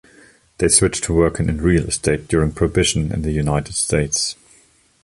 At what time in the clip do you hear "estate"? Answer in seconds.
1.83-2.27